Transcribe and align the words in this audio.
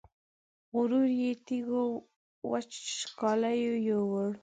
غرور 0.73 1.05
یې 1.21 1.31
تږو 1.45 1.83
وچکالیو 2.51 3.73
یووړ 3.87 4.31